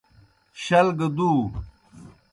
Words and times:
شل 0.63 0.87
گہ 0.97 1.07
دُو۔ 1.17 1.31